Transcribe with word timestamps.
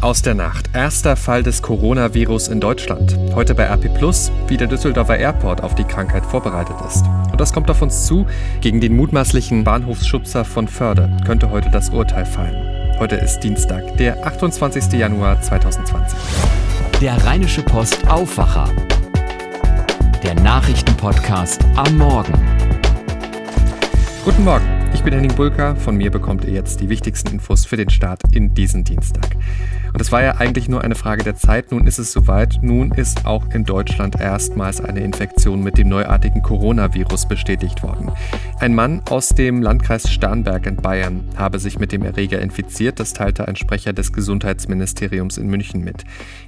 Aus 0.00 0.22
der 0.22 0.34
Nacht. 0.34 0.70
Erster 0.72 1.14
Fall 1.14 1.42
des 1.42 1.60
Coronavirus 1.60 2.48
in 2.48 2.58
Deutschland. 2.58 3.18
Heute 3.34 3.54
bei 3.54 3.64
RP 3.64 3.92
Plus, 3.92 4.32
wie 4.48 4.56
der 4.56 4.66
Düsseldorfer 4.66 5.18
Airport 5.18 5.62
auf 5.62 5.74
die 5.74 5.84
Krankheit 5.84 6.24
vorbereitet 6.24 6.76
ist. 6.88 7.04
Und 7.30 7.38
das 7.38 7.52
kommt 7.52 7.70
auf 7.70 7.82
uns 7.82 8.06
zu. 8.06 8.26
Gegen 8.62 8.80
den 8.80 8.96
mutmaßlichen 8.96 9.62
Bahnhofsschubser 9.62 10.46
von 10.46 10.68
Förde 10.68 11.14
könnte 11.26 11.50
heute 11.50 11.68
das 11.68 11.90
Urteil 11.90 12.24
fallen. 12.24 12.98
Heute 12.98 13.16
ist 13.16 13.40
Dienstag, 13.40 13.94
der 13.98 14.26
28. 14.26 14.90
Januar 14.92 15.42
2020. 15.42 16.18
Der 17.02 17.22
Rheinische 17.26 17.62
Post 17.62 18.08
Aufwacher. 18.08 18.70
Der 20.22 20.34
Nachrichtenpodcast 20.34 21.62
am 21.76 21.98
Morgen. 21.98 22.32
Guten 24.24 24.44
Morgen. 24.44 24.64
Ich 24.94 25.02
bin 25.02 25.12
Henning 25.12 25.34
Bulka. 25.34 25.74
Von 25.74 25.96
mir 25.96 26.10
bekommt 26.10 26.46
ihr 26.46 26.54
jetzt 26.54 26.80
die 26.80 26.88
wichtigsten 26.88 27.32
Infos 27.34 27.66
für 27.66 27.76
den 27.76 27.90
Start 27.90 28.22
in 28.32 28.54
diesen 28.54 28.82
Dienstag. 28.82 29.36
Und 29.92 30.00
es 30.00 30.12
war 30.12 30.22
ja 30.22 30.36
eigentlich 30.36 30.68
nur 30.68 30.82
eine 30.82 30.94
Frage 30.94 31.24
der 31.24 31.36
Zeit. 31.36 31.72
Nun 31.72 31.86
ist 31.86 31.98
es 31.98 32.12
soweit. 32.12 32.58
Nun 32.62 32.92
ist 32.92 33.26
auch 33.26 33.50
in 33.52 33.64
Deutschland 33.64 34.20
erstmals 34.20 34.80
eine 34.80 35.00
Infektion 35.00 35.62
mit 35.62 35.78
dem 35.78 35.88
neuartigen 35.88 36.42
Coronavirus 36.42 37.28
bestätigt 37.28 37.82
worden. 37.82 38.12
Ein 38.58 38.74
Mann 38.74 39.02
aus 39.10 39.30
dem 39.30 39.62
Landkreis 39.62 40.10
Starnberg 40.10 40.66
in 40.66 40.76
Bayern 40.76 41.24
habe 41.36 41.58
sich 41.58 41.78
mit 41.78 41.92
dem 41.92 42.02
Erreger 42.02 42.40
infiziert. 42.40 43.00
Das 43.00 43.12
teilte 43.12 43.48
ein 43.48 43.56
Sprecher 43.56 43.92
des 43.92 44.12
Gesundheitsministeriums 44.12 45.38
in 45.38 45.48
München 45.48 45.82
mit. 45.82 46.04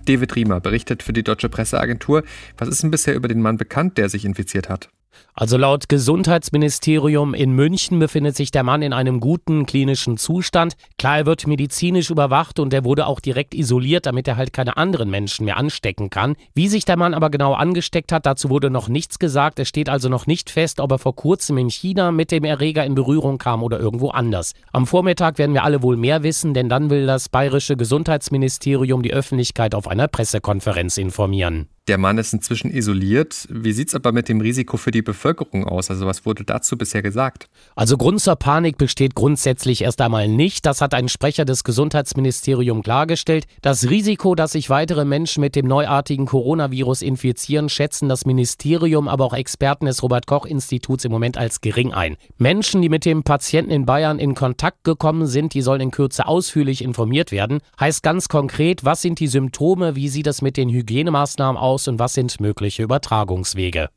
David 0.07 0.37
Riemer 0.37 0.61
berichtet 0.61 1.03
für 1.03 1.13
die 1.13 1.25
Deutsche 1.25 1.49
Presseagentur. 1.49 2.23
Was 2.59 2.69
ist 2.69 2.83
denn 2.83 2.91
bisher 2.91 3.15
über 3.15 3.29
den 3.29 3.41
Mann 3.41 3.57
bekannt, 3.57 3.99
der 3.99 4.09
sich 4.09 4.25
infiziert 4.25 4.69
hat? 4.69 4.89
Also 5.35 5.57
laut 5.57 5.89
Gesundheitsministerium 5.89 7.33
in 7.33 7.53
München 7.53 7.99
befindet 7.99 8.37
sich 8.37 8.51
der 8.51 8.65
Mann 8.65 8.83
in 8.83 8.93
einem 8.93 9.19
guten 9.19 9.65
klinischen 9.65 10.19
Zustand. 10.19 10.75
Klar, 10.99 11.19
er 11.19 11.27
wird 11.27 11.47
medizinisch 11.47 12.11
überwacht 12.11 12.59
und 12.59 12.75
er 12.75 12.85
wurde 12.85 13.07
auch 13.07 13.19
direkt 13.19 13.55
isoliert, 13.55 14.05
damit 14.05 14.29
er 14.29 14.37
halt 14.37 14.53
keine 14.53 14.77
anderen 14.77 15.09
Menschen 15.09 15.47
mehr 15.47 15.57
anstecken 15.57 16.11
kann. 16.11 16.37
Wie 16.55 16.69
sich 16.69 16.85
der 16.85 16.99
Mann 16.99 17.15
aber 17.15 17.31
genau 17.31 17.55
angesteckt 17.55 18.13
hat, 18.13 18.27
dazu 18.27 18.51
wurde 18.51 18.69
noch 18.69 18.89
nichts 18.89 19.19
gesagt. 19.19 19.59
Es 19.59 19.69
steht 19.69 19.89
also 19.89 20.11
noch 20.11 20.27
nicht 20.27 20.51
fest, 20.51 20.81
ob 20.81 20.93
er 20.93 20.99
vor 20.99 21.17
kurzem 21.17 21.57
in 21.57 21.71
China 21.71 22.13
mit 22.13 22.31
dem 22.31 22.45
Erreger 22.45 22.85
in 22.85 22.95
Berührung 22.95 23.39
kam 23.39 23.63
oder 23.63 23.81
irgendwo 23.81 24.11
anders. 24.11 24.53
Am 24.71 24.87
Vormittag 24.87 25.39
werden 25.39 25.55
wir 25.55 25.65
alle 25.65 25.83
wohl 25.83 25.97
mehr 25.97 26.23
wissen, 26.23 26.53
denn 26.53 26.69
dann 26.69 26.91
will 26.91 27.07
das 27.07 27.31
bayerische 27.31 27.79
Gesundheitsministerium 27.79 29.03
die 29.03 29.15
Öffentlichkeit 29.15 29.75
auf 29.75 29.89
einer 29.89 30.09
Pressekonferenz 30.09 30.99
informieren. 30.99 31.69
Der 31.89 31.99
Mann 31.99 32.17
ist 32.17 32.33
inzwischen 32.33 32.71
isoliert. 32.71 33.49
Wie 33.51 33.73
sieht 33.73 33.89
es 33.89 33.97
aber 33.97 34.13
mit 34.13 34.29
dem 34.29 34.41
Risiko 34.41 34.77
für 34.77 34.93
die 34.93 35.03
Bevölkerung 35.03 35.22
aus? 35.25 35.91
Also 35.91 36.07
was 36.07 36.27
wurde 36.27 36.45
dazu 36.45 36.77
bisher 36.77 37.03
gesagt? 37.03 37.49
Also 37.75 37.97
Grund 37.97 38.21
zur 38.21 38.37
Panik 38.37 38.79
besteht 38.79 39.15
grundsätzlich 39.15 39.83
erst 39.83 40.01
einmal 40.01 40.29
nicht. 40.29 40.67
Das 40.67 40.81
hat 40.81 40.95
ein 40.95 41.09
Sprecher 41.09 41.45
des 41.45 41.65
Gesundheitsministeriums 41.65 42.85
klargestellt. 42.85 43.47
Das 43.61 43.89
Risiko, 43.89 44.35
dass 44.35 44.53
sich 44.53 44.71
weitere 44.71 45.05
Menschen 45.05 45.41
mit 45.41 45.57
dem 45.57 45.67
neuartigen 45.67 46.27
Coronavirus 46.27 47.03
infizieren, 47.03 47.69
schätzen 47.69 48.09
das 48.09 48.27
Ministerium, 48.27 49.09
aber 49.09 49.25
auch 49.25 49.35
Experten 49.35 49.87
des 49.87 50.03
Robert 50.03 50.27
Koch 50.27 50.47
Instituts 50.47 51.05
im 51.05 51.13
Moment 51.13 51.37
als 51.39 51.61
gering 51.61 51.93
ein. 51.93 52.17
Menschen, 52.39 52.83
die 52.83 52.89
mit 52.89 53.05
dem 53.05 53.23
Patienten 53.23 53.71
in 53.71 53.87
Bayern 53.87 54.19
in 54.19 54.35
Kontakt 54.35 54.85
gekommen 54.85 55.27
sind, 55.27 55.55
die 55.55 55.63
sollen 55.63 55.81
in 55.81 55.91
Kürze 55.91 56.27
ausführlich 56.27 56.83
informiert 56.83 57.33
werden. 57.33 57.61
Heißt 57.79 58.03
ganz 58.03 58.29
konkret, 58.29 58.85
was 58.85 59.03
sind 59.03 59.21
die 59.21 59.29
Symptome, 59.29 59.97
wie 59.97 60.09
sieht 60.09 60.27
es 60.27 60.43
mit 60.43 60.57
den 60.57 60.69
Hygienemaßnahmen 60.69 61.61
aus 61.61 61.89
und 61.89 61.99
was 61.99 62.15
sind 62.15 62.41
mögliche 62.41 62.83
Übertragungswege? 62.83 63.89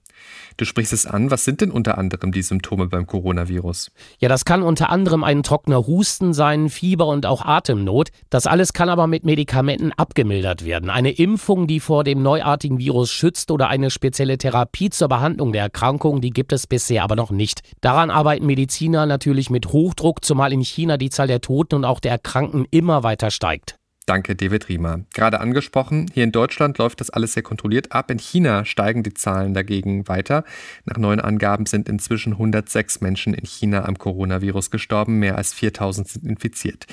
Du 0.58 0.66
sprichst 0.66 0.94
es 0.94 1.06
an. 1.06 1.31
Was 1.31 1.44
sind 1.44 1.62
denn 1.62 1.72
unter 1.72 1.98
anderem 1.98 2.31
die 2.31 2.42
Symptome 2.42 2.88
beim 2.88 3.08
Coronavirus? 3.08 3.92
Ja, 4.20 4.30
das 4.30 4.45
kann 4.45 4.64
unter 4.64 4.90
anderem 4.90 5.23
ein 5.23 5.44
trockener 5.44 5.86
Husten 5.86 6.34
sein, 6.34 6.70
Fieber 6.70 7.08
und 7.08 7.26
auch 7.26 7.45
Atemnot. 7.45 8.09
Das 8.30 8.48
alles 8.48 8.73
kann 8.73 8.90
aber 8.90 9.08
mit 9.08 9.26
Medikamenten 9.26 9.92
abgemildert 9.92 10.66
werden. 10.66 10.90
Eine 10.90 11.12
Impfung, 11.12 11.68
die 11.68 11.80
vor 11.80 12.03
dem 12.03 12.22
neuartigen 12.22 12.78
Virus 12.78 13.12
schützt 13.12 13.52
oder 13.52 13.70
eine 13.70 13.90
spezielle 13.90 14.38
Therapie 14.38 14.90
zur 14.90 15.09
Behandlung 15.09 15.52
der 15.52 15.64
Erkrankung, 15.64 16.22
die 16.22 16.31
gibt 16.31 16.53
es 16.53 16.68
bisher 16.68 17.03
aber 17.03 17.16
noch 17.16 17.31
nicht. 17.31 17.62
Daran 17.81 18.09
arbeiten 18.09 18.46
Mediziner 18.46 19.06
natürlich 19.06 19.50
mit 19.50 19.68
Hochdruck, 19.68 20.24
zumal 20.24 20.53
in 20.53 20.62
China 20.62 20.97
die 20.97 21.09
Zahl 21.09 21.28
der 21.28 21.42
Toten 21.42 21.75
und 21.75 21.86
auch 21.86 22.00
der 22.00 22.12
Erkrankten 22.12 22.66
immer 22.72 23.03
weiter 23.03 23.31
steigt. 23.31 23.78
Danke, 24.06 24.36
David 24.36 24.70
Riemer. 24.70 25.00
Gerade 25.16 25.40
angesprochen, 25.40 26.06
hier 26.14 26.24
in 26.24 26.32
Deutschland 26.32 26.78
läuft 26.78 27.02
das 27.02 27.10
alles 27.10 27.34
sehr 27.34 27.42
kontrolliert 27.42 27.92
ab. 27.92 28.12
In 28.12 28.20
China 28.20 28.64
steigen 28.64 29.02
die 29.02 29.16
Zahlen 29.16 29.56
dagegen 29.56 30.08
weiter. 30.08 30.44
Nach 30.86 30.98
neuen 30.98 31.20
Angaben 31.20 31.66
sind 31.66 31.90
inzwischen 31.90 32.34
106 32.34 33.02
Menschen 33.02 33.34
in 33.34 33.46
China 33.46 33.86
am 33.86 33.98
Coronavirus 33.98 34.70
gestorben. 34.70 35.18
Mehr 35.18 35.38
als 35.40 35.54
4000 35.54 36.08
sind 36.08 36.24
infiziert. 36.26 36.86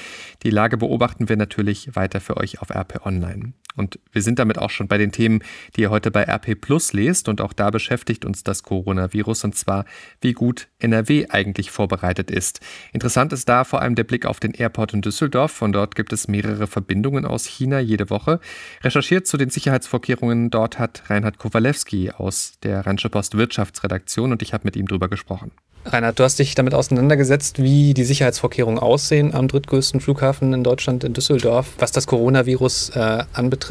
Die 0.43 0.51
Lage 0.51 0.79
beobachten 0.79 1.29
wir 1.29 1.37
natürlich 1.37 1.95
weiter 1.95 2.23
für 2.23 2.39
euch 2.39 2.63
auf 2.63 2.71
RP 2.71 3.05
Online. 3.05 3.53
Und 3.77 3.99
wir 4.13 4.23
sind 4.23 4.39
damit 4.39 4.59
auch 4.59 4.71
schon 4.71 4.89
bei 4.89 4.99
den 4.99 5.13
Themen, 5.13 5.43
die 5.77 5.83
ihr 5.83 5.91
heute 5.91 6.11
bei 6.11 6.25
RP 6.25 6.61
Plus 6.61 6.93
lest. 6.93 7.29
Und 7.29 7.41
auch 7.41 7.53
da 7.53 7.71
beschäftigt 7.71 8.25
uns 8.25 8.45
das 8.45 8.63
Coronavirus 8.63 9.45
und 9.45 9.57
zwar, 9.57 9.85
wie 10.21 10.33
gut 10.33 10.69
NRW 10.79 11.27
eigentlich 11.31 11.71
vorbereitet 11.71 12.31
ist. 12.31 12.61
Interessant 12.93 13.33
ist 13.33 13.49
da 13.49 13.65
vor 13.65 13.81
allem 13.81 13.95
der 13.95 14.05
Blick 14.05 14.27
auf 14.27 14.41
den 14.41 14.53
Airport 14.53 14.95
in 14.95 15.03
Düsseldorf. 15.03 15.53
Von 15.53 15.73
dort 15.73 15.95
gibt 15.95 16.13
es 16.13 16.29
mehrere 16.29 16.67
Verbindungen 16.67 17.25
aus 17.25 17.47
China 17.47 17.81
jede 17.81 18.11
Woche. 18.11 18.41
Recherchiert 18.83 19.27
zu 19.27 19.37
den 19.37 19.51
Sicherheitsvorkehrungen 19.51 20.51
dort 20.51 20.79
hat 20.79 21.05
Reinhard 21.09 21.39
Kowalewski 21.39 22.11
aus 22.11 22.55
der 22.63 22.87
Rheinische 22.87 23.11
Post 23.11 23.37
Wirtschaftsredaktion 23.37 24.33
und 24.33 24.43
ich 24.43 24.53
habe 24.53 24.65
mit 24.65 24.77
ihm 24.77 24.87
drüber 24.87 25.09
gesprochen. 25.09 25.53
Reinhard, 25.85 26.19
du 26.19 26.23
hast 26.23 26.39
dich 26.39 26.55
damit 26.55 26.75
auseinandergesetzt, 26.75 27.61
wie 27.61 27.93
die 27.93 28.05
Sicherheitsvorkehrungen 28.05 28.79
aussehen 28.79 29.35
am 29.35 29.49
drittgrößten 29.49 30.01
Flughafen 30.01 30.53
in 30.55 30.63
Deutschland, 30.63 31.03
in 31.03 31.13
Düsseldorf, 31.13 31.75
was 31.79 31.91
das 31.91 32.07
Coronavirus 32.07 32.91
äh, 32.91 33.25
anbetrifft. 33.33 33.62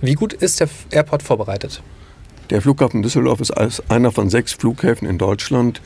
Wie 0.00 0.14
gut 0.14 0.32
ist 0.32 0.60
der 0.60 0.68
Airport 0.90 1.22
vorbereitet? 1.22 1.82
Der 2.50 2.62
Flughafen 2.62 3.02
Düsseldorf 3.02 3.40
ist 3.40 3.52
einer 3.90 4.10
von 4.10 4.30
sechs 4.30 4.52
Flughäfen 4.52 5.06
in 5.06 5.18
Deutschland, 5.18 5.82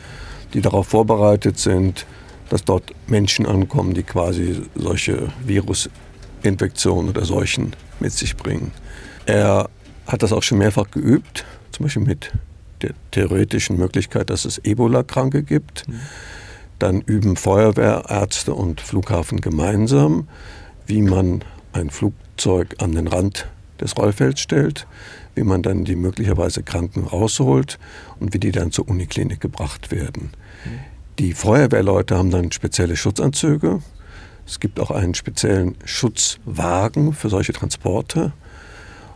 die 0.54 0.60
darauf 0.60 0.88
vorbereitet 0.88 1.58
sind, 1.58 2.06
dass 2.50 2.64
dort 2.64 2.92
Menschen 3.06 3.46
ankommen, 3.46 3.94
die 3.94 4.02
quasi 4.02 4.62
solche 4.74 5.32
Virusinfektionen 5.44 7.10
oder 7.10 7.24
Seuchen 7.24 7.72
mit 7.98 8.12
sich 8.12 8.36
bringen. 8.36 8.70
Er 9.26 9.70
hat 10.06 10.22
das 10.22 10.32
auch 10.32 10.42
schon 10.42 10.58
mehrfach 10.58 10.90
geübt, 10.90 11.44
zum 11.72 11.86
Beispiel 11.86 12.02
mit 12.02 12.30
der 12.82 12.90
theoretischen 13.10 13.78
Möglichkeit, 13.78 14.30
dass 14.30 14.44
es 14.44 14.58
Ebola-Kranke 14.58 15.42
gibt. 15.42 15.88
Mhm. 15.88 16.00
Dann 16.78 17.00
üben 17.00 17.36
Feuerwehrärzte 17.36 18.54
und 18.54 18.80
Flughafen 18.80 19.40
gemeinsam, 19.40 20.28
wie 20.86 21.00
man 21.00 21.42
ein 21.72 21.90
Flugzeug 22.32 22.76
an 22.78 22.92
den 22.92 23.08
Rand 23.08 23.46
des 23.80 23.96
Rollfelds 23.96 24.40
stellt, 24.40 24.86
wie 25.34 25.42
man 25.42 25.62
dann 25.62 25.84
die 25.84 25.96
möglicherweise 25.96 26.62
Kranken 26.62 27.04
rausholt 27.04 27.78
und 28.20 28.32
wie 28.32 28.38
die 28.38 28.52
dann 28.52 28.72
zur 28.72 28.88
Uniklinik 28.88 29.40
gebracht 29.40 29.90
werden. 29.90 30.30
Die 31.18 31.34
Feuerwehrleute 31.34 32.16
haben 32.16 32.30
dann 32.30 32.52
spezielle 32.52 32.96
Schutzanzüge. 32.96 33.80
Es 34.46 34.60
gibt 34.60 34.80
auch 34.80 34.90
einen 34.90 35.14
speziellen 35.14 35.76
Schutzwagen 35.84 37.12
für 37.12 37.28
solche 37.28 37.52
Transporte. 37.52 38.32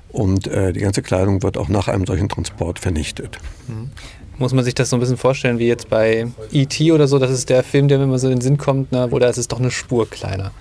Und 0.09 0.47
äh, 0.47 0.73
die 0.73 0.81
ganze 0.81 1.03
Kleidung 1.03 1.43
wird 1.43 1.57
auch 1.57 1.69
nach 1.69 1.89
einem 1.89 2.07
solchen 2.07 2.29
Transport 2.29 2.79
vernichtet. 2.79 3.39
Mhm. 3.67 3.91
Muss 4.39 4.53
man 4.53 4.65
sich 4.65 4.75
das 4.75 4.91
so 4.91 4.97
ein 4.97 5.01
bisschen 5.01 5.17
vorstellen 5.17 5.59
wie 5.59 5.67
jetzt 5.67 5.89
bei 5.89 6.27
E.T. 6.53 6.93
oder 6.93 7.09
so? 7.09 7.19
Das 7.19 7.31
ist 7.31 7.49
der 7.49 7.63
Film, 7.63 7.89
der 7.89 7.99
mir 7.99 8.05
immer 8.05 8.19
so 8.19 8.29
in 8.29 8.35
den 8.35 8.41
Sinn 8.43 8.59
kommt, 8.59 8.93
ne? 8.93 9.09
oder 9.09 9.31
ist 9.31 9.39
es 9.39 9.49
doch 9.49 9.59
eine 9.59 9.71
Spur 9.71 10.09
kleiner? 10.09 10.53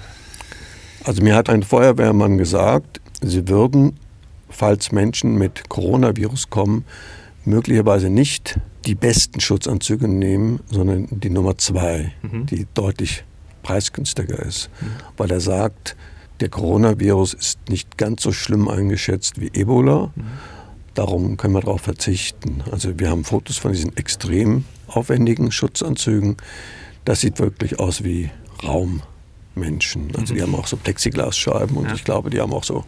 Also 1.05 1.21
mir 1.21 1.35
hat 1.35 1.49
ein 1.49 1.61
Feuerwehrmann 1.61 2.39
gesagt, 2.39 2.99
sie 3.21 3.47
würden, 3.47 3.93
falls 4.49 4.91
Menschen 4.91 5.38
mit 5.38 5.69
Coronavirus 5.69 6.49
kommen, 6.49 6.83
möglicherweise 7.45 8.09
nicht 8.09 8.59
die 8.85 8.95
besten 8.95 9.39
Schutzanzüge 9.39 10.07
nehmen, 10.07 10.61
sondern 10.69 11.07
die 11.11 11.29
Nummer 11.29 11.59
zwei, 11.59 12.11
mhm. 12.23 12.47
die 12.47 12.66
deutlich 12.73 13.23
preisgünstiger 13.61 14.39
ist. 14.39 14.69
Mhm. 14.81 14.85
Weil 15.17 15.31
er 15.31 15.41
sagt, 15.41 15.95
der 16.39 16.49
Coronavirus 16.49 17.35
ist 17.35 17.59
nicht 17.69 17.99
ganz 17.99 18.23
so 18.23 18.31
schlimm 18.31 18.67
eingeschätzt 18.67 19.40
wie 19.40 19.51
Ebola. 19.53 20.11
Darum 20.96 21.37
können 21.37 21.53
wir 21.53 21.61
darauf 21.61 21.81
verzichten. 21.81 22.63
Also 22.72 22.99
wir 22.99 23.11
haben 23.11 23.23
Fotos 23.23 23.58
von 23.58 23.73
diesen 23.73 23.96
extrem 23.96 24.66
aufwendigen 24.87 25.51
Schutzanzügen. 25.51 26.37
Das 27.05 27.22
sieht 27.22 27.40
wirklich 27.40 27.79
aus 27.79 28.03
wie 28.03 28.31
Raummenschen. 29.55 30.11
Also 30.17 30.34
die 30.34 30.41
mhm. 30.41 30.47
haben 30.47 30.55
auch 30.55 30.67
so 30.67 30.78
Plexiglasscheiben 30.78 31.75
und 31.78 31.87
ja. 31.87 31.93
ich 31.93 32.03
glaube, 32.03 32.29
die 32.29 32.40
haben 32.40 32.53
auch 32.53 32.63
so 32.63 32.84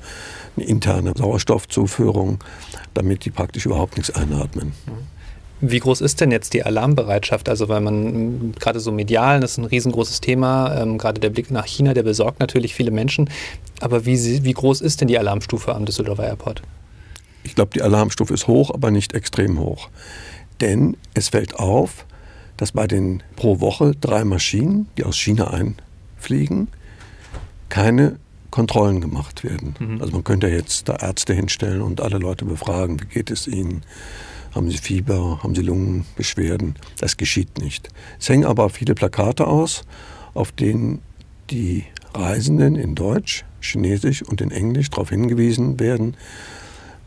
eine 0.55 0.65
interne 0.65 1.13
Sauerstoffzuführung, 1.15 2.39
damit 2.93 3.25
die 3.25 3.31
praktisch 3.31 3.65
überhaupt 3.65 3.97
nichts 3.97 4.15
einatmen. 4.15 4.73
Mhm. 4.85 5.17
Wie 5.59 5.79
groß 5.79 6.01
ist 6.01 6.21
denn 6.21 6.29
jetzt 6.29 6.53
die 6.53 6.63
Alarmbereitschaft? 6.63 7.49
Also, 7.49 7.67
weil 7.67 7.81
man 7.81 8.51
gerade 8.59 8.79
so 8.79 8.91
medial, 8.91 9.39
das 9.39 9.53
ist 9.53 9.57
ein 9.57 9.65
riesengroßes 9.65 10.21
Thema, 10.21 10.79
ähm, 10.79 10.99
gerade 10.99 11.19
der 11.19 11.31
Blick 11.31 11.49
nach 11.49 11.65
China, 11.65 11.95
der 11.95 12.03
besorgt 12.03 12.39
natürlich 12.39 12.75
viele 12.75 12.91
Menschen. 12.91 13.27
Aber 13.79 14.05
wie, 14.05 14.43
wie 14.43 14.53
groß 14.53 14.81
ist 14.81 15.01
denn 15.01 15.07
die 15.07 15.17
Alarmstufe 15.17 15.73
am 15.73 15.85
Düsseldorfer 15.85 16.27
Airport? 16.27 16.61
Ich 17.41 17.55
glaube, 17.55 17.71
die 17.73 17.81
Alarmstufe 17.81 18.35
ist 18.35 18.47
hoch, 18.47 18.71
aber 18.71 18.91
nicht 18.91 19.15
extrem 19.15 19.57
hoch. 19.57 19.89
Denn 20.61 20.95
es 21.15 21.29
fällt 21.29 21.55
auf, 21.55 22.05
dass 22.57 22.73
bei 22.73 22.85
den 22.85 23.23
pro 23.35 23.59
Woche 23.59 23.93
drei 23.99 24.25
Maschinen, 24.25 24.87
die 24.95 25.05
aus 25.05 25.17
China 25.17 25.51
einfliegen, 26.17 26.67
keine 27.69 28.17
Kontrollen 28.51 29.01
gemacht 29.01 29.43
werden. 29.43 29.75
Mhm. 29.79 30.01
Also 30.01 30.13
man 30.13 30.23
könnte 30.23 30.47
jetzt 30.47 30.89
da 30.89 30.95
Ärzte 30.95 31.33
hinstellen 31.33 31.81
und 31.81 32.01
alle 32.01 32.17
Leute 32.17 32.45
befragen, 32.45 32.99
wie 33.01 33.05
geht 33.05 33.29
es 33.29 33.47
ihnen? 33.47 33.83
Haben 34.55 34.71
sie 34.71 34.77
Fieber? 34.77 35.43
Haben 35.43 35.53
sie 35.53 35.61
Lungenbeschwerden? 35.61 36.75
Das 36.99 37.17
geschieht 37.17 37.59
nicht. 37.59 37.89
Es 38.19 38.29
hängen 38.29 38.45
aber 38.45 38.69
viele 38.69 38.95
Plakate 38.95 39.45
aus, 39.45 39.83
auf 40.33 40.51
denen 40.51 41.01
die 41.51 41.83
Reisenden 42.13 42.75
in 42.75 42.95
Deutsch, 42.95 43.45
Chinesisch 43.61 44.23
und 44.23 44.41
in 44.41 44.51
Englisch 44.51 44.89
darauf 44.89 45.09
hingewiesen 45.09 45.79
werden, 45.79 46.15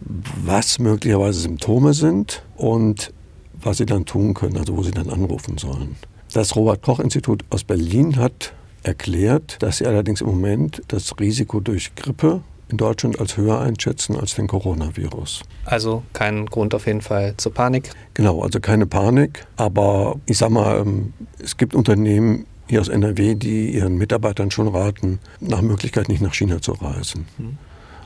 was 0.00 0.78
möglicherweise 0.78 1.40
Symptome 1.40 1.94
sind 1.94 2.44
und 2.56 3.12
was 3.54 3.78
sie 3.78 3.86
dann 3.86 4.06
tun 4.06 4.34
können, 4.34 4.56
also 4.56 4.76
wo 4.76 4.82
sie 4.82 4.92
dann 4.92 5.10
anrufen 5.10 5.58
sollen. 5.58 5.96
Das 6.32 6.54
Robert 6.54 6.82
Koch 6.82 7.00
Institut 7.00 7.44
aus 7.50 7.64
Berlin 7.64 8.16
hat 8.16 8.54
erklärt, 8.82 9.62
dass 9.62 9.78
sie 9.78 9.86
allerdings 9.86 10.20
im 10.20 10.28
Moment 10.28 10.82
das 10.88 11.18
Risiko 11.18 11.60
durch 11.60 11.94
Grippe 11.94 12.42
in 12.70 12.76
Deutschland 12.76 13.18
als 13.18 13.36
höher 13.36 13.60
einschätzen 13.60 14.16
als 14.16 14.34
den 14.34 14.46
Coronavirus. 14.46 15.42
Also 15.64 16.02
kein 16.12 16.46
Grund 16.46 16.74
auf 16.74 16.86
jeden 16.86 17.00
Fall 17.00 17.34
zur 17.36 17.52
Panik. 17.52 17.90
Genau, 18.14 18.42
also 18.42 18.60
keine 18.60 18.86
Panik. 18.86 19.46
Aber 19.56 20.16
ich 20.26 20.38
sag 20.38 20.50
mal, 20.50 20.78
ähm, 20.80 21.12
es 21.42 21.56
gibt 21.56 21.74
Unternehmen 21.74 22.46
hier 22.68 22.80
aus 22.80 22.88
NRW, 22.88 23.34
die 23.34 23.74
ihren 23.74 23.98
Mitarbeitern 23.98 24.50
schon 24.50 24.68
raten, 24.68 25.18
nach 25.40 25.60
Möglichkeit 25.60 26.08
nicht 26.08 26.22
nach 26.22 26.34
China 26.34 26.62
zu 26.62 26.72
reisen. 26.72 27.26
Hm. 27.36 27.58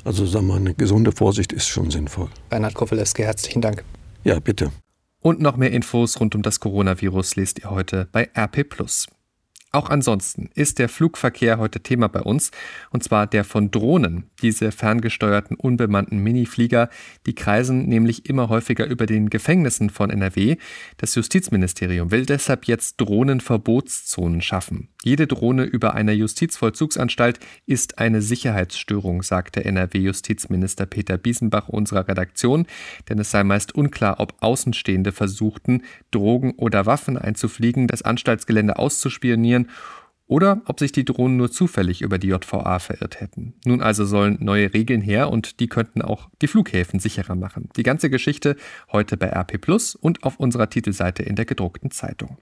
Also 0.05 0.27
sagen 0.27 0.47
wir, 0.49 0.55
eine 0.55 0.75
gesunde 0.75 1.13
Vorsicht 1.13 1.53
ist 1.53 1.67
schon 1.69 1.91
sinnvoll. 1.91 2.29
Reinhard 2.51 2.75
Kowalewski, 2.75 3.23
herzlichen 3.23 3.63
Dank. 3.63 3.85
Ja, 4.23 4.41
bitte. 4.41 4.71
Und 5.21 5.41
noch 5.41 5.57
mehr 5.57 5.71
Infos 5.71 6.21
rund 6.21 6.35
um 6.35 6.43
das 6.43 6.61
Coronavirus 6.61 7.37
lest 7.37 7.59
ihr 7.61 7.71
heute 7.71 8.09
bei 8.13 8.29
RP. 8.37 8.67
Auch 9.75 9.91
ansonsten 9.91 10.51
ist 10.55 10.79
der 10.79 10.89
Flugverkehr 10.89 11.59
heute 11.59 11.81
Thema 11.81 12.07
bei 12.07 12.21
uns, 12.21 12.53
und 12.91 13.03
zwar 13.03 13.27
der 13.27 13.43
von 13.43 13.73
Drohnen. 13.73 14.31
Diese 14.41 14.71
ferngesteuerten 14.71 15.57
unbemannten 15.57 16.21
Miniflieger, 16.21 16.89
die 17.27 17.35
kreisen 17.35 17.89
nämlich 17.89 18.27
immer 18.31 18.49
häufiger 18.49 18.87
über 18.87 19.07
den 19.07 19.31
Gefängnissen 19.31 19.91
von 19.91 20.11
NRW. 20.11 20.59
Das 20.99 21.17
Justizministerium 21.17 22.13
will 22.13 22.25
deshalb 22.25 22.67
jetzt 22.67 23.01
Drohnenverbotszonen 23.01 24.43
schaffen. 24.43 24.91
Jede 25.03 25.27
Drohne 25.27 25.65
über 25.65 25.95
einer 25.95 26.13
Justizvollzugsanstalt 26.13 27.41
ist 27.67 27.99
eine 27.99 28.23
Sicherheitsstörung, 28.23 29.25
sagte 29.25 29.65
NRW-Justizminister 29.65 30.87
Peter 30.87 31.19
Biesenbach 31.19 31.69
unserer 31.69 32.07
Redaktion, 32.07 32.67
denn 33.09 33.19
es 33.19 33.33
sei 33.33 33.43
meist 33.43 33.75
unklar, 33.75 34.21
ob 34.21 34.35
Außenstehende 34.41 35.11
versuchten, 35.11 35.83
Drogen 36.13 36.53
oder 36.53 36.87
Waffen 36.87 37.19
einzufliegen, 37.19 37.89
das 37.89 38.03
Anstaltsgelände 38.03 38.79
auszuspionieren 38.79 39.64
oder 40.27 40.63
ob 40.67 40.79
sich 40.79 40.93
die 40.93 41.05
Drohnen 41.05 41.37
nur 41.37 41.51
zufällig 41.51 42.03
über 42.03 42.19
die 42.19 42.29
JVA 42.29 42.79
verirrt 42.79 43.21
hätten. 43.21 43.55
Nun 43.65 43.83
also 43.83 44.05
sollen 44.05 44.39
neue 44.41 44.73
Regeln 44.73 45.03
her 45.03 45.31
und 45.31 45.61
die 45.61 45.69
könnten 45.69 46.03
auch 46.03 46.31
die 46.41 46.49
Flughäfen 46.49 46.99
sicherer 46.99 47.35
machen. 47.35 47.69
Die 47.77 47.83
ganze 47.83 48.09
Geschichte 48.09 48.57
heute 48.91 49.17
bei 49.17 49.29
RP 49.29 49.61
Plus 49.61 49.95
und 49.95 50.23
auf 50.25 50.41
unserer 50.41 50.71
Titelseite 50.71 51.23
in 51.23 51.37
der 51.37 51.45
gedruckten 51.45 51.91
Zeitung. 51.91 52.39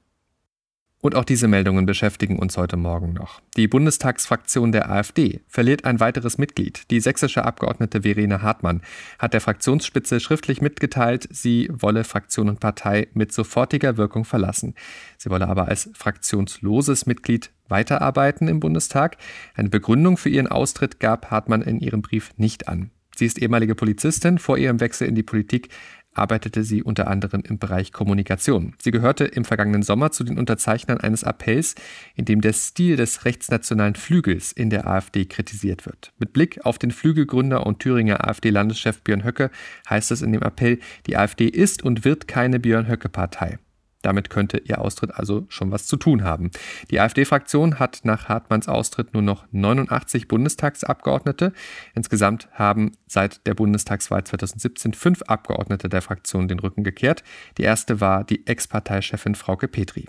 Und 1.03 1.17
auch 1.17 1.25
diese 1.25 1.49
Meldungen 1.49 1.85
beschäftigen 1.85 2.39
uns 2.39 2.57
heute 2.57 2.77
Morgen 2.77 3.13
noch. 3.13 3.41
Die 3.57 3.67
Bundestagsfraktion 3.67 4.71
der 4.71 4.89
AfD 4.89 5.41
verliert 5.49 5.85
ein 5.85 5.99
weiteres 5.99 6.39
Mitglied. 6.39 6.89
Die 6.93 7.01
sächsische 7.01 7.45
Abgeordnete 7.45 8.03
Verena 8.03 8.41
Hartmann 8.41 8.83
hat 9.19 9.35
der 9.35 9.41
Fraktionsspitze 9.41 10.21
schriftlich 10.21 10.61
mitgeteilt, 10.61 11.27
sie 11.29 11.69
wolle 11.73 12.05
Fraktion 12.05 12.49
und 12.49 12.61
Partei 12.61 13.09
mit 13.15 13.33
sofortiger 13.33 13.97
Wirkung 13.97 14.25
verlassen. 14.25 14.77
Sie 15.19 15.29
wolle 15.29 15.49
aber 15.49 15.67
als 15.67 15.91
fraktionsloses 15.93 17.05
Mitglied 17.07 17.51
weiterarbeiten 17.67 18.47
im 18.47 18.61
Bundestag. 18.61 19.17
Eine 19.57 19.71
Begründung 19.71 20.17
für 20.17 20.29
ihren 20.29 20.47
Austritt 20.47 21.01
gab 21.01 21.33
Hartmann 21.33 21.63
in 21.63 21.81
ihrem 21.81 22.03
Brief 22.03 22.31
nicht 22.37 22.69
an. 22.69 22.93
Sie 23.17 23.27
ist 23.27 23.43
ehemalige 23.43 23.75
Polizistin. 23.75 24.39
Vor 24.39 24.57
ihrem 24.57 24.81
Wechsel 24.81 25.09
in 25.09 25.15
die 25.15 25.23
Politik 25.23 25.69
arbeitete 26.15 26.65
sie 26.65 26.83
unter 26.83 27.09
anderem 27.09 27.43
im 27.47 27.59
Bereich 27.59 27.93
Kommunikation. 27.93 28.75
Sie 28.79 28.91
gehörte 28.91 29.25
im 29.25 29.45
vergangenen 29.45 29.83
Sommer 29.83 30.11
zu 30.11 30.25
den 30.25 30.39
Unterzeichnern 30.39 30.99
eines 30.99 31.25
Appells, 31.25 31.75
in 32.15 32.25
dem 32.25 32.41
der 32.41 32.53
Stil 32.53 32.97
des 32.97 33.25
rechtsnationalen 33.25 33.95
Flügels 33.95 34.53
in 34.53 34.71
der 34.71 34.87
AfD 34.87 35.25
kritisiert 35.25 35.87
wird. 35.87 36.13
Mit 36.19 36.33
Blick 36.33 36.65
auf 36.65 36.79
den 36.79 36.91
Flügelgründer 36.91 37.67
und 37.67 37.81
Thüringer 37.81 38.29
AfD-Landeschef 38.29 39.03
Björn 39.03 39.25
Höcke 39.25 39.51
heißt 39.89 40.11
es 40.11 40.23
in 40.23 40.33
dem 40.33 40.43
Appell, 40.43 40.79
die 41.07 41.17
AfD 41.17 41.47
ist 41.47 41.83
und 41.83 42.05
wird 42.05 42.29
keine 42.29 42.61
Björn 42.61 42.89
Höcke-Partei. 42.89 43.59
Damit 44.03 44.31
könnte 44.31 44.59
ihr 44.59 44.81
Austritt 44.81 45.15
also 45.15 45.47
schon 45.49 45.71
was 45.71 45.87
zu 45.87 45.97
tun 45.97 46.25
haben. 46.25 46.51
Die 46.91 47.01
AfD-Fraktion 47.01 47.79
hat 47.79 48.01
nach 48.05 48.29
Hartmanns 48.29 48.69
Austritt 48.69 49.15
nur 49.15 49.23
noch 49.23 49.47
89 49.53 50.29
Bundestagsabgeordnete. 50.29 51.53
Insgesamt 51.95 52.49
haben 52.53 52.93
seit 53.07 53.47
der 53.47 53.55
Bundestagswahl 53.55 54.25
2017 54.25 54.95
fünf 54.95 55.23
Abgeordnete 55.23 55.89
der 55.89 56.03
Fraktion 56.03 56.49
den 56.49 56.59
Rücken 56.59 56.85
gekehrt. 56.85 57.23
Die 57.59 57.63
erste 57.63 58.01
war 58.01 58.25
die 58.25 58.47
Ex-Parteichefin 58.47 59.35
Frauke 59.35 59.69
Petri. 59.69 60.07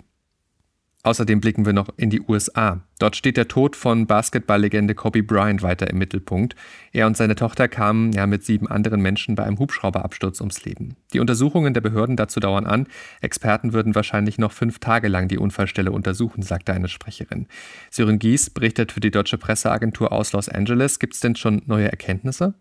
Außerdem 1.04 1.40
blicken 1.40 1.66
wir 1.66 1.74
noch 1.74 1.90
in 1.98 2.08
die 2.08 2.22
USA. 2.22 2.80
Dort 2.98 3.14
steht 3.14 3.36
der 3.36 3.46
Tod 3.46 3.76
von 3.76 4.06
Basketballlegende 4.06 4.94
Kobe 4.94 5.22
Bryant 5.22 5.62
weiter 5.62 5.90
im 5.90 5.98
Mittelpunkt. 5.98 6.56
Er 6.92 7.06
und 7.06 7.14
seine 7.14 7.34
Tochter 7.34 7.68
kamen 7.68 8.12
ja 8.12 8.26
mit 8.26 8.42
sieben 8.42 8.68
anderen 8.68 9.02
Menschen 9.02 9.34
bei 9.34 9.44
einem 9.44 9.58
Hubschrauberabsturz 9.58 10.40
ums 10.40 10.64
Leben. 10.64 10.96
Die 11.12 11.20
Untersuchungen 11.20 11.74
der 11.74 11.82
Behörden 11.82 12.16
dazu 12.16 12.40
dauern 12.40 12.66
an. 12.66 12.86
Experten 13.20 13.74
würden 13.74 13.94
wahrscheinlich 13.94 14.38
noch 14.38 14.52
fünf 14.52 14.78
Tage 14.78 15.08
lang 15.08 15.28
die 15.28 15.38
Unfallstelle 15.38 15.92
untersuchen, 15.92 16.42
sagte 16.42 16.72
eine 16.72 16.88
Sprecherin. 16.88 17.48
Sören 17.90 18.18
Gies 18.18 18.48
berichtet 18.48 18.90
für 18.90 19.00
die 19.00 19.10
deutsche 19.10 19.36
Presseagentur 19.36 20.10
aus 20.10 20.32
Los 20.32 20.48
Angeles. 20.48 20.98
Gibt 20.98 21.12
es 21.12 21.20
denn 21.20 21.36
schon 21.36 21.60
neue 21.66 21.90
Erkenntnisse? 21.90 22.54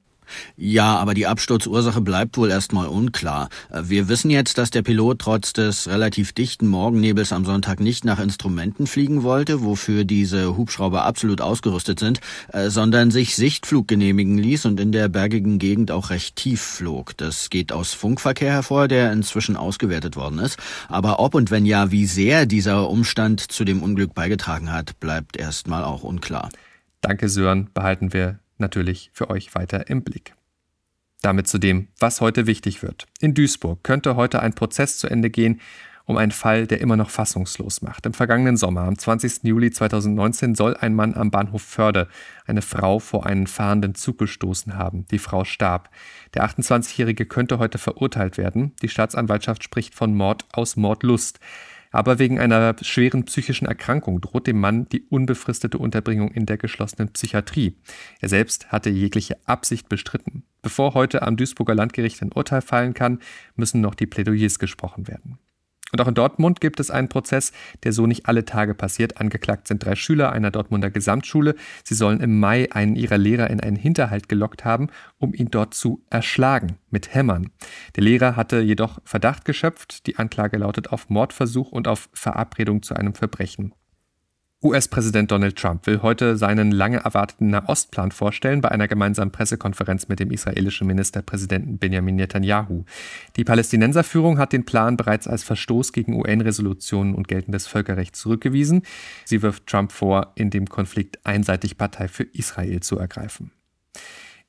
Ja, 0.56 0.98
aber 0.98 1.14
die 1.14 1.28
Absturzursache 1.28 2.02
bleibt 2.02 2.38
wohl 2.38 2.50
erstmal 2.50 2.88
unklar. 2.88 3.50
Wir 3.72 4.08
wissen 4.10 4.30
jetzt, 4.30 4.58
dass 4.58 4.70
der 4.70 4.82
Pilot 4.82 5.20
trotz 5.20 5.54
des 5.54 5.88
relativ 5.88 6.34
dichten 6.34 6.68
Morgennebels 6.68 7.32
am 7.32 7.46
Sonntag 7.46 7.80
nicht 7.80 8.06
nach 8.06 8.20
Instrumenten 8.20 8.88
fliegen 8.88 9.24
wollte, 9.24 9.64
wofür 9.64 10.04
diese 10.06 10.58
Hubschrauber 10.58 11.06
absolut 11.06 11.42
ausgerüstet 11.42 12.00
sind, 12.00 12.20
äh, 12.52 12.70
sondern 12.70 13.12
sich 13.12 13.36
Sichtflug 13.36 13.88
genehmigen 13.88 14.38
ließ 14.38 14.66
und 14.66 14.80
in 14.80 14.92
der 14.92 15.10
bergigen 15.10 15.60
Gegend 15.60 15.92
auch 15.92 16.10
recht 16.10 16.36
tief 16.36 16.62
flog. 16.62 17.16
Das 17.18 17.50
geht 17.50 17.72
aus 17.72 17.94
Funkverkehr 17.94 18.52
hervor, 18.52 18.88
der 18.88 19.12
inzwischen 19.12 19.56
ausgewertet 19.56 20.16
worden 20.16 20.40
ist. 20.40 20.58
Aber 20.88 21.20
ob 21.20 21.36
und 21.36 21.52
wenn 21.52 21.66
ja, 21.66 21.92
wie 21.92 22.06
sehr 22.06 22.46
dieser 22.46 22.90
Umstand 22.90 23.40
zu 23.40 23.64
dem 23.64 23.82
Unglück 23.82 24.14
beigetragen 24.14 24.72
hat, 24.72 25.00
bleibt 25.00 25.38
erstmal 25.38 25.84
auch 25.84 26.04
unklar. 26.04 26.50
Danke, 27.02 27.28
Sören. 27.28 27.70
Behalten 27.74 28.14
wir 28.14 28.40
natürlich 28.64 29.12
für 29.14 29.30
euch 29.30 29.54
weiter 29.54 29.90
im 29.90 30.04
Blick. 30.04 30.34
Damit 31.22 31.48
zu 31.48 31.58
dem, 31.58 31.90
was 32.00 32.22
heute 32.22 32.48
wichtig 32.48 32.82
wird. 32.82 33.06
In 33.20 33.34
Duisburg 33.34 33.84
könnte 33.84 34.16
heute 34.16 34.42
ein 34.42 34.56
Prozess 34.56 34.98
zu 34.98 35.08
Ende 35.08 35.30
gehen 35.30 35.62
um 36.06 36.18
einen 36.18 36.32
Fall, 36.32 36.68
der 36.68 36.82
immer 36.82 36.98
noch 36.98 37.10
fassungslos 37.10 37.82
macht. 37.82 38.06
Im 38.06 38.14
vergangenen 38.14 38.58
Sommer, 38.58 38.82
am 38.82 38.98
20. 38.98 39.44
Juli 39.44 39.72
2019, 39.72 40.56
soll 40.56 40.76
ein 40.76 40.96
Mann 40.96 41.16
am 41.16 41.32
Bahnhof 41.32 41.62
Förde 41.62 42.08
eine 42.46 42.62
Frau 42.62 43.00
vor 43.00 43.26
einen 43.26 43.48
fahrenden 43.48 43.96
Zug 43.96 44.18
gestoßen 44.18 44.76
haben. 44.76 45.06
Die 45.12 45.20
Frau 45.20 45.46
starb. 45.46 45.90
Der 46.34 46.46
28-Jährige 46.46 47.26
könnte 47.26 47.58
heute 47.58 47.78
verurteilt 47.78 48.38
werden. 48.38 48.74
Die 48.82 48.90
Staatsanwaltschaft 48.90 49.64
spricht 49.64 49.96
von 49.96 50.14
Mord 50.14 50.46
aus 50.52 50.76
Mordlust. 50.76 51.40
Aber 51.94 52.18
wegen 52.18 52.40
einer 52.40 52.76
schweren 52.82 53.24
psychischen 53.24 53.68
Erkrankung 53.68 54.20
droht 54.20 54.48
dem 54.48 54.60
Mann 54.60 54.90
die 54.90 55.04
unbefristete 55.04 55.78
Unterbringung 55.78 56.32
in 56.32 56.48
der 56.48 56.58
geschlossenen 56.58 57.10
Psychiatrie. 57.10 57.78
Er 58.20 58.30
selbst 58.30 58.72
hatte 58.72 58.90
jegliche 58.90 59.38
Absicht 59.46 59.90
bestritten. 59.90 60.44
Bevor 60.64 60.96
heute 60.96 61.22
am 61.22 61.38
Duisburger 61.38 61.76
Landgericht 61.76 62.22
ein 62.24 62.34
Urteil 62.34 62.62
fallen 62.62 62.96
kann, 62.96 63.20
müssen 63.56 63.80
noch 63.80 63.94
die 63.94 64.08
Plädoyers 64.08 64.58
gesprochen 64.58 65.08
werden. 65.08 65.38
Und 65.94 66.02
auch 66.02 66.08
in 66.08 66.16
Dortmund 66.16 66.60
gibt 66.60 66.80
es 66.80 66.90
einen 66.90 67.08
Prozess, 67.08 67.52
der 67.84 67.94
so 67.94 68.08
nicht 68.08 68.26
alle 68.26 68.46
Tage 68.46 68.74
passiert. 68.74 69.22
Angeklagt 69.22 69.68
sind 69.68 69.86
drei 69.86 69.96
Schüler 69.96 70.32
einer 70.32 70.50
Dortmunder 70.50 70.90
Gesamtschule. 70.90 71.54
Sie 71.84 71.94
sollen 71.94 72.20
im 72.20 72.40
Mai 72.40 72.68
einen 72.72 72.96
ihrer 72.96 73.20
Lehrer 73.20 73.52
in 73.52 73.60
einen 73.60 73.76
Hinterhalt 73.76 74.28
gelockt 74.28 74.66
haben, 74.66 74.88
um 75.20 75.36
ihn 75.36 75.52
dort 75.52 75.76
zu 75.76 76.04
erschlagen 76.10 76.80
mit 76.90 77.14
Hämmern. 77.14 77.52
Der 77.96 78.04
Lehrer 78.04 78.36
hatte 78.36 78.60
jedoch 78.62 78.98
Verdacht 79.06 79.46
geschöpft. 79.46 80.08
Die 80.08 80.18
Anklage 80.18 80.58
lautet 80.58 80.92
auf 80.92 81.10
Mordversuch 81.10 81.72
und 81.72 81.88
auf 81.88 82.10
Verabredung 82.12 82.82
zu 82.82 82.96
einem 82.96 83.14
Verbrechen. 83.14 83.76
US-Präsident 84.64 85.30
Donald 85.30 85.58
Trump 85.58 85.86
will 85.88 86.02
heute 86.02 86.38
seinen 86.38 86.72
lange 86.72 86.98
erwarteten 86.98 87.50
Nahostplan 87.50 88.12
vorstellen 88.12 88.62
bei 88.62 88.70
einer 88.70 88.88
gemeinsamen 88.88 89.32
Pressekonferenz 89.32 90.08
mit 90.08 90.20
dem 90.20 90.32
israelischen 90.32 90.88
Ministerpräsidenten 90.88 91.78
Benjamin 91.78 92.16
Netanyahu. 92.16 92.86
Die 93.36 93.44
Palästinenserführung 93.44 94.38
hat 94.38 94.54
den 94.54 94.66
Plan 94.66 94.96
bereits 94.96 95.28
als 95.28 95.44
Verstoß 95.44 95.92
gegen 95.92 96.14
UN-Resolutionen 96.14 97.14
und 97.14 97.28
geltendes 97.28 97.68
Völkerrecht 97.68 98.16
zurückgewiesen. 98.16 98.84
Sie 99.26 99.42
wirft 99.42 99.68
Trump 99.68 99.92
vor, 99.92 100.32
in 100.36 100.50
dem 100.50 100.70
Konflikt 100.70 101.20
einseitig 101.26 101.78
Partei 101.78 102.08
für 102.08 102.24
Israel 102.24 102.80
zu 102.80 102.98
ergreifen. 102.98 103.52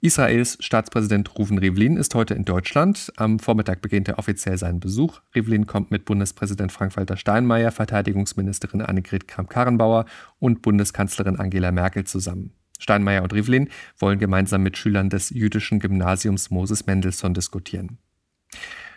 Israels 0.04 0.58
Staatspräsident 0.61 1.38
Ruven 1.38 1.56
Rivlin 1.56 1.96
ist 1.96 2.14
heute 2.14 2.34
in 2.34 2.44
Deutschland. 2.44 3.11
Am 3.16 3.38
Vormittag 3.38 3.80
beginnt 3.80 4.06
er 4.06 4.18
offiziell 4.18 4.58
seinen 4.58 4.78
Besuch. 4.78 5.23
Rivlin 5.34 5.66
kommt 5.66 5.90
mit 5.90 6.04
Bundespräsident 6.04 6.73
Frank-Walter 6.73 7.16
Steinmeier, 7.16 7.73
Verteidigungsministerin 7.73 8.82
Annegret 8.82 9.26
Kramp-Karrenbauer 9.26 10.04
und 10.38 10.61
Bundeskanzlerin 10.61 11.37
Angela 11.37 11.73
Merkel 11.73 12.04
zusammen. 12.04 12.52
Steinmeier 12.78 13.23
und 13.23 13.32
Rivlin 13.32 13.70
wollen 13.99 14.18
gemeinsam 14.18 14.62
mit 14.62 14.76
Schülern 14.76 15.08
des 15.08 15.30
jüdischen 15.30 15.80
Gymnasiums 15.80 16.50
Moses 16.50 16.84
Mendelssohn 16.84 17.32
diskutieren. 17.32 17.96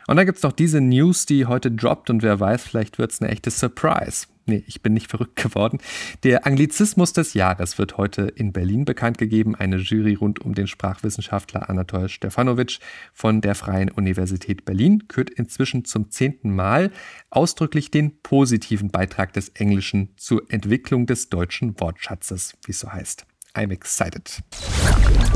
Und 0.07 0.15
dann 0.15 0.25
gibt 0.25 0.37
es 0.37 0.43
noch 0.43 0.53
diese 0.53 0.81
News, 0.81 1.25
die 1.25 1.45
heute 1.45 1.69
droppt 1.69 2.09
und 2.09 2.23
wer 2.23 2.39
weiß, 2.39 2.63
vielleicht 2.63 2.97
wird 2.97 3.11
es 3.11 3.21
eine 3.21 3.29
echte 3.29 3.51
Surprise. 3.51 4.27
Nee, 4.45 4.63
ich 4.65 4.81
bin 4.81 4.93
nicht 4.93 5.07
verrückt 5.11 5.35
geworden. 5.35 5.79
Der 6.23 6.47
Anglizismus 6.47 7.11
des 7.11 7.33
Jahres 7.33 7.77
wird 7.77 7.97
heute 7.97 8.21
in 8.21 8.53
Berlin 8.53 8.85
bekannt 8.85 9.17
gegeben. 9.17 9.55
Eine 9.55 9.77
Jury 9.77 10.13
rund 10.13 10.39
um 10.39 10.55
den 10.55 10.67
Sprachwissenschaftler 10.67 11.69
Anatol 11.69 12.07
Stefanovic 12.07 12.79
von 13.13 13.41
der 13.41 13.55
Freien 13.55 13.91
Universität 13.91 14.63
Berlin 14.63 15.09
kürt 15.09 15.29
inzwischen 15.29 15.83
zum 15.83 16.09
zehnten 16.09 16.55
Mal 16.55 16.91
ausdrücklich 17.29 17.91
den 17.91 18.21
positiven 18.21 18.89
Beitrag 18.89 19.33
des 19.33 19.49
Englischen 19.49 20.13
zur 20.15 20.43
Entwicklung 20.49 21.05
des 21.05 21.29
deutschen 21.29 21.77
Wortschatzes, 21.79 22.57
wie 22.65 22.71
es 22.71 22.79
so 22.79 22.91
heißt. 22.91 23.25
I'm 23.55 23.71
excited. 23.71 24.43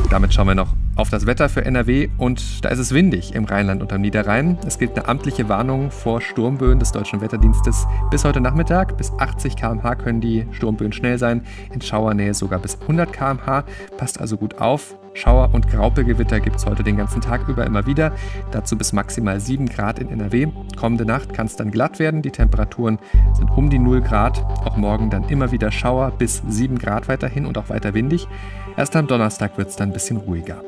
Damit 0.09 0.33
schauen 0.33 0.47
wir 0.47 0.55
noch 0.55 0.75
auf 0.95 1.09
das 1.09 1.25
Wetter 1.25 1.49
für 1.49 1.65
NRW 1.65 2.09
und 2.17 2.63
da 2.63 2.69
ist 2.69 2.79
es 2.79 2.93
windig 2.93 3.33
im 3.33 3.45
Rheinland 3.45 3.81
und 3.81 3.93
am 3.93 4.01
Niederrhein. 4.01 4.57
Es 4.65 4.77
gilt 4.77 4.97
eine 4.97 5.07
amtliche 5.07 5.47
Warnung 5.49 5.89
vor 5.89 6.21
Sturmböen 6.21 6.79
des 6.79 6.91
Deutschen 6.91 7.21
Wetterdienstes 7.21 7.87
bis 8.09 8.23
heute 8.23 8.41
Nachmittag. 8.41 8.97
Bis 8.97 9.11
80 9.11 9.55
km/h 9.55 9.95
können 9.95 10.21
die 10.21 10.45
Sturmböen 10.51 10.91
schnell 10.91 11.17
sein, 11.17 11.45
in 11.73 11.81
Schauernähe 11.81 12.33
sogar 12.33 12.59
bis 12.59 12.79
100 12.81 13.13
km/h. 13.13 13.63
Passt 13.97 14.19
also 14.19 14.37
gut 14.37 14.59
auf. 14.59 14.95
Schauer- 15.13 15.53
und 15.53 15.67
Graupelgewitter 15.69 16.39
gibt 16.39 16.57
es 16.57 16.65
heute 16.65 16.83
den 16.83 16.97
ganzen 16.97 17.21
Tag 17.21 17.47
über 17.47 17.65
immer 17.65 17.85
wieder. 17.85 18.13
Dazu 18.51 18.77
bis 18.77 18.93
maximal 18.93 19.39
7 19.39 19.67
Grad 19.67 19.99
in 19.99 20.09
NRW. 20.09 20.47
Kommende 20.77 21.05
Nacht 21.05 21.33
kann 21.33 21.47
es 21.47 21.55
dann 21.55 21.71
glatt 21.71 21.99
werden. 21.99 22.21
Die 22.21 22.31
Temperaturen 22.31 22.99
sind 23.33 23.49
um 23.51 23.69
die 23.69 23.79
0 23.79 24.01
Grad. 24.01 24.43
Auch 24.65 24.77
morgen 24.77 25.09
dann 25.09 25.27
immer 25.29 25.51
wieder 25.51 25.71
Schauer 25.71 26.11
bis 26.11 26.41
7 26.47 26.77
Grad 26.77 27.07
weiterhin 27.07 27.45
und 27.45 27.57
auch 27.57 27.69
weiter 27.69 27.93
windig. 27.93 28.27
Erst 28.77 28.95
am 28.95 29.07
Donnerstag 29.07 29.57
wird 29.57 29.69
es 29.69 29.75
dann 29.75 29.89
ein 29.89 29.93
bisschen 29.93 30.17
ruhiger. 30.17 30.63